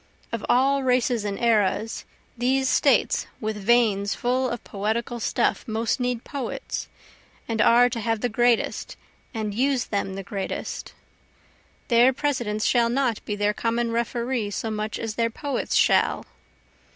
Of 0.31 0.43
all 0.49 0.81
races 0.81 1.23
and 1.25 1.37
eras 1.37 2.05
these 2.35 2.67
States 2.67 3.27
with 3.39 3.55
veins 3.55 4.15
full 4.15 4.49
of 4.49 4.63
poetical 4.63 5.19
stuff 5.19 5.63
most 5.67 5.99
need 5.99 6.23
poets, 6.23 6.87
and 7.47 7.61
are 7.61 7.87
to 7.87 7.99
have 7.99 8.21
the 8.21 8.27
greatest, 8.27 8.97
and 9.31 9.53
use 9.53 9.83
them 9.85 10.15
the 10.15 10.23
greatest, 10.23 10.93
Their 11.89 12.13
Presidents 12.13 12.65
shall 12.65 12.89
not 12.89 13.23
be 13.25 13.35
their 13.35 13.53
common 13.53 13.91
referee 13.91 14.49
so 14.49 14.71
much 14.71 14.97
as 14.97 15.13
their 15.13 15.29
poets 15.29 15.75
shall. 15.75 16.25